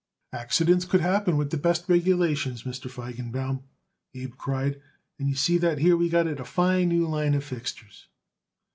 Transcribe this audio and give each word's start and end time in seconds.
"Accidents 0.33 0.85
could 0.85 1.01
happen 1.01 1.37
with 1.37 1.51
the 1.51 1.57
best 1.59 1.87
regulations, 1.87 2.63
Mr. 2.63 2.89
Feigenbaum," 2.89 3.61
Abe 4.15 4.35
cried, 4.35 4.81
"and 5.19 5.29
you 5.29 5.35
see 5.35 5.59
that 5.59 5.77
here 5.77 5.95
we 5.95 6.09
got 6.09 6.25
it 6.25 6.39
a 6.39 6.43
fine 6.43 6.89
new 6.89 7.05
line 7.05 7.35
of 7.35 7.43
fixtures." 7.43 8.07